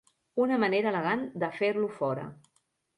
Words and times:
Una 0.45 0.57
manera 0.63 0.89
elegant 0.95 1.23
de 1.47 1.53
fer-lo 1.61 1.95
fora. 2.03 2.29